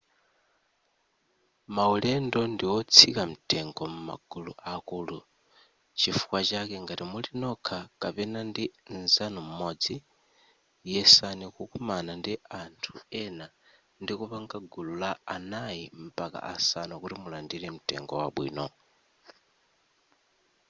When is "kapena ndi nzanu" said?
8.01-9.39